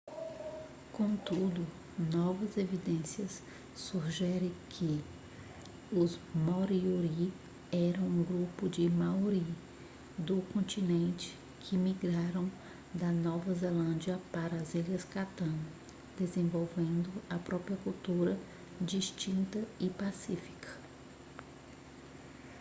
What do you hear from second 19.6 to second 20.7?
e pacífica